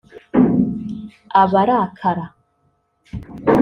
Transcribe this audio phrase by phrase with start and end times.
[1.41, 2.25] abarakara